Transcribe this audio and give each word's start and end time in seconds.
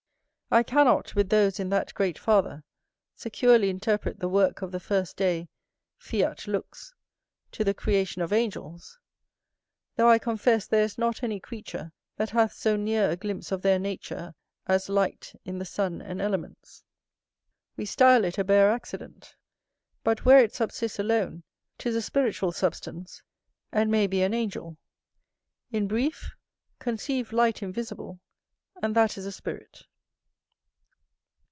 I 0.53 0.63
cannot, 0.63 1.15
with 1.15 1.29
those 1.29 1.61
in 1.61 1.69
that 1.69 1.93
great 1.93 2.19
father, 2.19 2.65
securely 3.15 3.69
interpret 3.69 4.19
the 4.19 4.27
work 4.27 4.61
of 4.61 4.73
the 4.73 4.81
first 4.81 5.15
day, 5.15 5.47
fiat 5.97 6.45
lux, 6.45 6.93
to 7.53 7.63
the 7.63 7.73
creation 7.73 8.21
of 8.21 8.33
angels; 8.33 8.99
though 9.95 10.09
I 10.09 10.19
confess 10.19 10.67
there 10.67 10.83
is 10.83 10.97
not 10.97 11.23
any 11.23 11.39
creature 11.39 11.93
that 12.17 12.31
hath 12.31 12.51
so 12.51 12.75
near 12.75 13.09
a 13.09 13.15
glimpse 13.15 13.53
of 13.53 13.61
their 13.61 13.79
nature 13.79 14.35
as 14.67 14.89
light 14.89 15.33
in 15.45 15.57
the 15.57 15.63
sun 15.63 16.01
and 16.01 16.19
elements: 16.21 16.83
we 17.77 17.85
style 17.85 18.25
it 18.25 18.37
a 18.37 18.43
bare 18.43 18.71
accident; 18.71 19.37
but, 20.03 20.25
where 20.25 20.43
it 20.43 20.53
subsists 20.53 20.99
alone, 20.99 21.43
'tis 21.77 21.95
a 21.95 22.01
spiritual 22.01 22.51
substance, 22.51 23.23
and 23.71 23.89
may 23.89 24.05
be 24.05 24.21
an 24.21 24.33
angel: 24.33 24.75
in 25.71 25.87
brief, 25.87 26.35
conceive 26.77 27.31
light 27.31 27.63
invisible, 27.63 28.19
and 28.83 28.93
that 28.97 29.17
is 29.17 29.25
a 29.25 29.31
spirit. 29.31 29.83